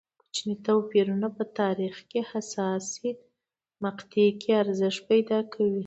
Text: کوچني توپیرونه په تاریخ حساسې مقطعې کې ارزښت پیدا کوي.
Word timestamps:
کوچني 0.19 0.55
توپیرونه 0.65 1.27
په 1.37 1.43
تاریخ 1.59 1.95
حساسې 2.31 3.09
مقطعې 3.83 4.29
کې 4.41 4.51
ارزښت 4.63 5.01
پیدا 5.11 5.39
کوي. 5.53 5.79